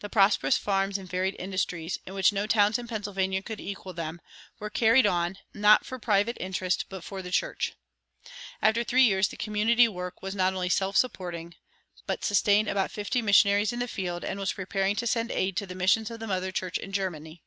[0.00, 4.20] The prosperous farms and varied industries, in which no towns in Pennsylvania could equal them,
[4.58, 7.74] were carried on, not for private interest, but for the church.
[8.60, 11.54] After three years the community work was not only self supporting,
[12.04, 15.66] but sustained about fifty missionaries in the field, and was preparing to send aid to
[15.68, 17.40] the missions of the mother church in Germany.